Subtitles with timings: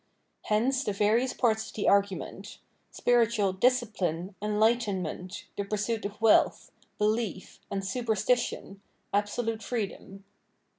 [0.45, 2.57] Hence the various parts of the argument
[2.91, 8.79] .—spiritual" dis cipline," "enlightenment," the pursuit of "wealth," "belief" and "super stition,""
[9.13, 10.23] absolute freedom."